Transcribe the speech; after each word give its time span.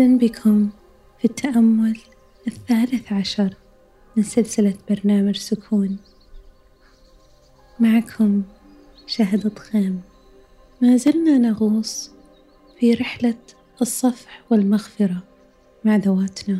أهلا 0.00 0.18
بكم 0.18 0.70
في 1.18 1.24
التأمل 1.24 1.98
الثالث 2.46 3.12
عشر 3.12 3.54
من 4.16 4.22
سلسلة 4.22 4.74
برنامج 4.90 5.36
سكون. 5.36 5.98
معكم 7.80 8.42
شهد 9.06 9.58
خيم 9.58 10.00
ما 10.82 10.96
زلنا 10.96 11.38
نغوص 11.38 12.10
في 12.78 12.94
رحلة 12.94 13.38
الصفح 13.82 14.42
والمغفرة 14.50 15.22
مع 15.84 15.96
ذواتنا. 15.96 16.58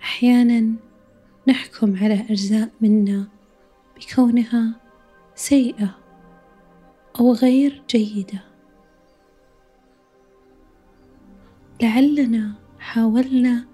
أحيانا 0.00 0.72
نحكم 1.48 1.96
على 1.96 2.26
أجزاء 2.30 2.70
منا 2.80 3.28
بكونها 3.96 4.80
سيئة 5.34 5.94
أو 7.20 7.32
غير 7.32 7.82
جيدة. 7.90 8.47
لعلنا 11.82 12.54
حاولنا 12.78 13.66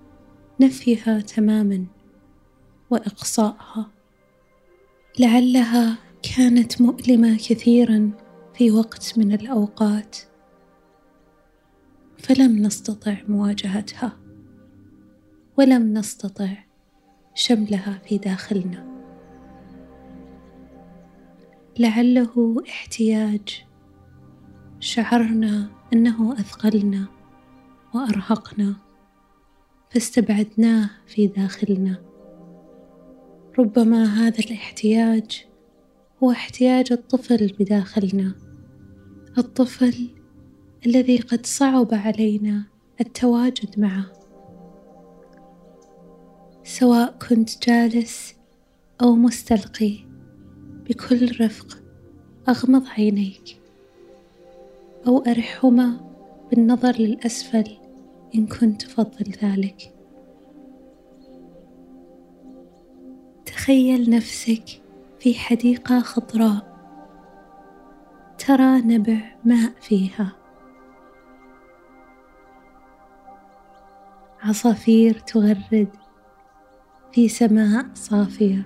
نفيها 0.61 1.21
تماما 1.21 1.87
وإقصائها. 2.91 3.91
لعلها 5.21 5.99
كانت 6.37 6.83
مؤلمة 6.83 7.37
كثيرا 7.37 8.11
في 8.55 8.71
وقت 8.71 9.15
من 9.17 9.33
الأوقات 9.33 10.17
فلم 12.19 12.59
نستطع 12.59 13.17
مواجهتها 13.29 14.17
ولم 15.59 15.95
نستطع 15.95 16.49
شملها 17.35 17.99
في 18.09 18.19
داخلنا. 18.19 18.95
لعله 21.79 22.63
احتياج 22.69 23.65
شعرنا 24.81 25.71
أنه 25.93 26.33
أثقلنا 26.33 27.14
وأرهقنا 27.95 28.75
فاستبعدناه 29.91 30.91
في 31.07 31.27
داخلنا. 31.27 32.03
ربما 33.59 34.05
هذا 34.05 34.39
الاحتياج 34.39 35.47
هو 36.23 36.31
احتياج 36.31 36.93
الطفل 36.93 37.55
بداخلنا 37.59 38.33
الطفل 39.39 40.09
الذي 40.87 41.19
قد 41.19 41.47
صعب 41.47 41.89
علينا 41.93 42.63
التواجد 43.01 43.81
معه. 43.81 44.13
سواء 46.65 47.19
كنت 47.29 47.69
جالس 47.69 48.35
أو 49.03 49.15
مستلقي 49.15 49.99
بكل 50.89 51.41
رفق 51.41 51.83
أغمض 52.49 52.87
عينيك 52.87 53.61
أو 55.07 55.19
ارحهما 55.19 56.01
بالنظر 56.51 56.93
للأسفل. 56.99 57.84
إن 58.35 58.47
كنت 58.47 58.83
تفضل 58.83 59.33
ذلك. 59.43 59.95
تخيل 63.47 64.11
نفسك 64.11 64.65
في 65.21 65.35
حديقة 65.35 66.01
خضراء. 66.01 66.75
ترى 68.39 68.81
نبع 68.81 69.37
ماء 69.45 69.73
فيها. 69.81 70.37
عصافير 74.41 75.19
تغرد 75.19 75.89
في 77.13 77.29
سماء 77.29 77.87
صافية. 77.95 78.63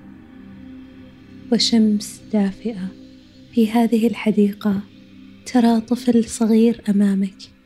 وشمس 1.52 2.22
دافئة 2.32 2.88
في 3.52 3.70
هذه 3.70 4.06
الحديقة. 4.06 4.80
ترى 5.46 5.80
طفل 5.80 6.24
صغير 6.24 6.82
أمامك. 6.88 7.57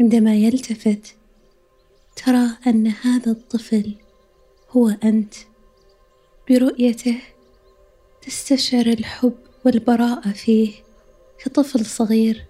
عندما 0.00 0.34
يلتفت 0.34 1.16
ترى 2.16 2.48
أن 2.66 2.86
هذا 2.86 3.30
الطفل 3.32 3.94
هو 4.70 4.88
أنت. 4.88 5.34
برؤيته 6.50 7.20
تستشعر 8.22 8.86
الحب 8.86 9.36
والبراءة 9.64 10.30
فيه 10.30 10.72
كطفل 11.38 11.86
صغير 11.86 12.44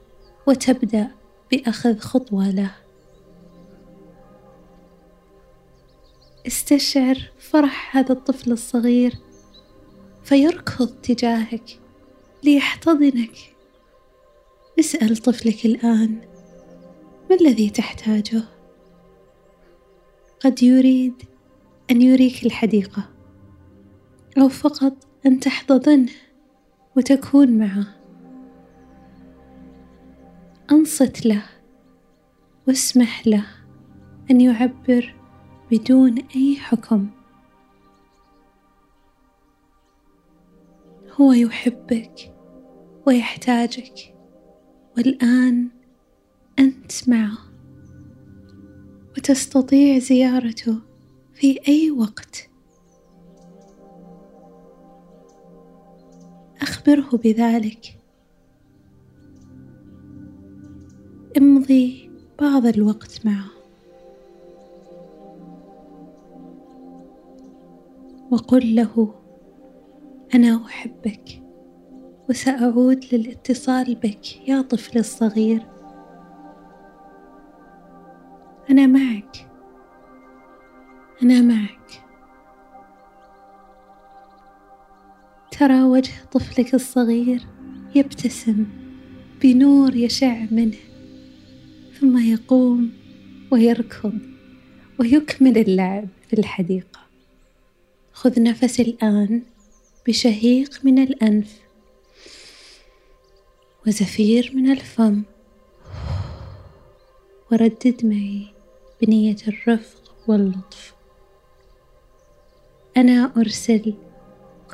وتبدأ 0.46 1.10
بأخذ 1.52 1.98
خطوة 1.98 2.50
له. 2.50 2.74
استشعر 6.46 7.30
فرح 7.38 7.96
هذا 7.96 8.12
الطفل 8.12 8.52
الصغير 8.52 9.18
فيركض 10.24 10.88
تجاهك 11.02 11.80
ليحتضنك. 12.42 13.54
اسأل 14.78 15.16
طفلك 15.16 15.64
الآن 15.64 16.33
ما 17.30 17.36
الذي 17.40 17.70
تحتاجه؟ 17.70 18.42
قد 20.40 20.62
يريد 20.62 21.22
أن 21.90 22.02
يريك 22.02 22.46
الحديقة 22.46 23.08
أو 24.38 24.48
فقط 24.48 24.92
أن 25.26 25.40
تحتضنه 25.40 26.12
وتكون 26.96 27.58
معه. 27.58 27.86
أنصت 30.72 31.26
له 31.26 31.42
واسمح 32.68 33.26
له 33.26 33.46
أن 34.30 34.40
يعبر 34.40 35.14
بدون 35.70 36.18
أي 36.36 36.56
حكم. 36.56 37.08
هو 41.20 41.32
يحبك 41.32 42.34
ويحتاجك 43.06 44.14
والآن 44.96 45.68
أنت 46.58 47.08
معه 47.08 47.38
وتستطيع 49.16 49.98
زيارته 49.98 50.78
في 51.32 51.60
أي 51.68 51.90
وقت. 51.90 52.50
أخبره 56.62 57.16
بذلك. 57.16 58.00
امضي 61.38 62.10
بعض 62.40 62.66
الوقت 62.66 63.26
معه. 63.26 63.50
وقل 68.30 68.74
له 68.74 69.14
أنا 70.34 70.64
أحبك 70.66 71.42
وسأعود 72.28 73.04
للاتصال 73.12 73.94
بك 73.94 74.48
يا 74.48 74.62
طفلي 74.62 75.00
الصغير. 75.00 75.73
أنا 78.70 78.86
معك. 78.86 79.50
أنا 81.22 81.40
معك. 81.40 82.04
ترى 85.50 85.82
وجه 85.82 86.12
طفلك 86.32 86.74
الصغير 86.74 87.46
يبتسم 87.94 88.66
بنور 89.42 89.96
يشع 89.96 90.46
منه 90.50 90.76
ثم 92.00 92.18
يقوم 92.18 92.92
ويركض 93.50 94.18
ويكمل 94.98 95.58
اللعب 95.58 96.08
في 96.28 96.38
الحديقة. 96.38 97.00
خذ 98.12 98.42
نفس 98.42 98.80
الآن 98.80 99.42
بشهيق 100.06 100.80
من 100.84 100.98
الأنف 100.98 101.58
وزفير 103.86 104.52
من 104.54 104.70
الفم. 104.70 105.22
وردد 107.52 108.06
معي. 108.06 108.53
بنية 109.04 109.36
الرفق 109.48 110.14
واللطف. 110.26 110.94
أنا 112.96 113.32
أرسل 113.36 113.94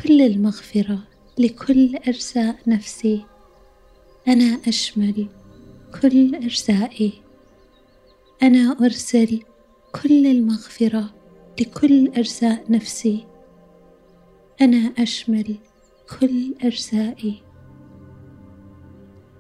كل 0.03 0.21
المغفرة 0.21 0.99
لكل 1.39 1.97
أجزاء 1.97 2.57
نفسي. 2.67 3.25
أنا 4.29 4.59
أشمل 4.69 5.27
كل 6.03 6.35
أجزائي. 6.35 7.13
أنا 8.43 8.77
أرسل 8.81 9.43
كل 10.03 10.27
المغفرة 10.27 11.15
لكل 11.61 12.09
أجزاء 12.09 12.73
نفسي. 12.73 13.27
أنا 14.61 14.93
أشمل 14.99 15.57
كل 16.21 16.55
أجزائي. 16.63 17.43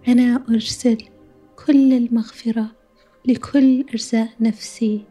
أنا 0.08 0.44
أرسل 0.48 0.98
كل 1.66 1.92
المغفرة 1.92 2.79
لكل 3.24 3.80
أجزاء 3.80 4.28
نفسي. 4.40 5.04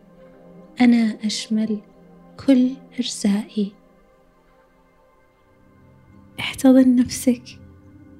أنا 0.82 1.18
أشمل 1.26 1.80
كل 2.48 2.70
أجزائي 3.00 3.74
احتضن 6.40 6.96
نفسك 6.96 7.44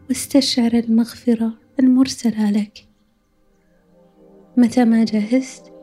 واستشعر 0.10 0.74
المغفرة 0.74 1.54
المرسلة 1.80 2.52
لك. 2.52 2.88
متى 4.58 4.86
ما 4.86 5.04
جهزت 5.04 5.74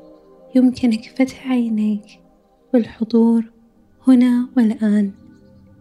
يمكنك 0.55 1.14
فتح 1.19 1.49
عينيك 1.49 2.06
والحضور 2.75 3.44
هنا 4.08 4.49
والآن 4.56 5.12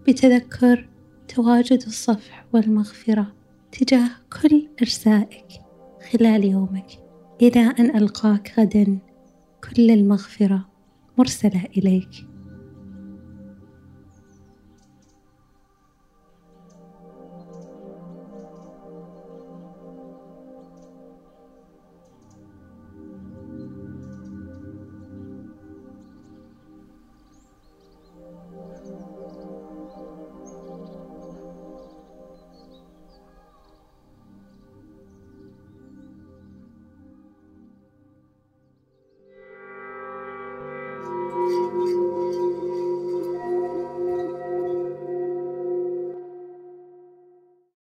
بتذكر 0.08 0.90
تواجد 1.28 1.82
الصفح 1.88 2.46
والمغفرة 2.54 3.34
تجاه 3.72 4.10
كل 4.42 4.68
أجزائك 4.82 5.48
خلال 6.12 6.44
يومك. 6.44 7.05
إلى 7.42 7.60
أن 7.80 7.98
ألقاك 7.98 8.54
غدا. 8.60 8.98
كل 9.64 9.92
المغفرة 9.92 10.66
مرسلة 11.18 11.64
إليك. 11.78 12.35